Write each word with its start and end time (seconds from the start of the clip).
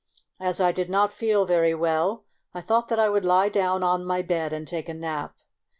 As 0.39 0.59
I 0.59 0.71
did 0.71 0.89
not 0.89 1.13
feel 1.13 1.45
very 1.45 1.75
well, 1.75 2.23
I 2.55 2.61
thought 2.61 2.87
that 2.87 2.97
I 2.97 3.07
would 3.07 3.23
lie 3.23 3.49
down 3.49 3.83
on 3.83 4.03
my 4.03 4.23
bed 4.23 4.51
and 4.51 4.67
take 4.67 4.89
a 4.89 4.95
nap. 4.95 5.35